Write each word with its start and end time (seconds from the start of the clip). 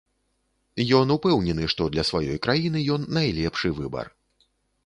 Ён 0.99 1.13
упэўнены, 1.15 1.67
што 1.73 1.87
для 1.97 2.03
сваёй 2.11 2.39
краіны 2.47 2.79
ён 2.97 3.01
найлепшы 3.19 3.67
выбар. 3.83 4.05